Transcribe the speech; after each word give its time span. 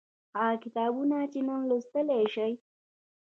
هغه 0.37 0.55
کتابونه 0.63 1.17
چې 1.31 1.39
نن 1.47 1.59
لوستلای 1.69 2.25
شئ 2.35 2.53